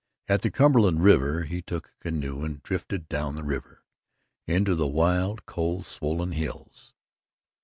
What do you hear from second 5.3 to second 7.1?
coal swollen hills.